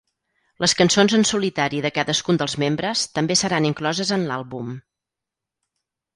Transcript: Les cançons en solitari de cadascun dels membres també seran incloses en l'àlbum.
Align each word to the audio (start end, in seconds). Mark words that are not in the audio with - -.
Les 0.63 0.73
cançons 0.77 1.13
en 1.17 1.25
solitari 1.31 1.81
de 1.87 1.91
cadascun 1.97 2.39
dels 2.43 2.57
membres 2.65 3.05
també 3.19 3.39
seran 3.43 3.69
incloses 3.71 4.15
en 4.19 4.27
l'àlbum. 4.33 4.75